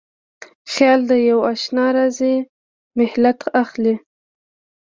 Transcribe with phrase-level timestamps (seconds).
[0.71, 2.35] خیال د یواشنا راځی
[2.99, 3.95] مهلت اخلي